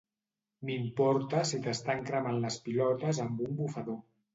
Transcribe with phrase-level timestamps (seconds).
[0.69, 4.07] M'importa si t'estan cremant les pilotes amb un bufador.